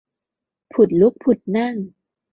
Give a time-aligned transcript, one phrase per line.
[0.73, 1.75] ผุดลุกผุดนั่ง